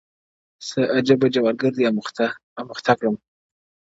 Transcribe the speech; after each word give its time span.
•څه 0.67 0.79
عجيبه 0.95 1.27
جوارگر 1.33 1.71
دي 1.75 1.83
اموخته 2.61 2.93
کړم، 2.99 3.15